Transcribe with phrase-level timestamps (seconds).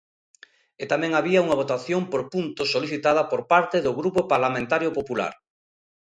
[0.81, 5.33] E tamén había unha votación por puntos solicitada por parte do Grupo Parlamentario Popular.